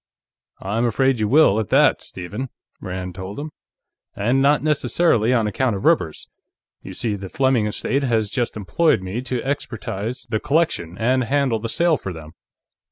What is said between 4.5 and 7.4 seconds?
necessarily on account of Rivers. You see, the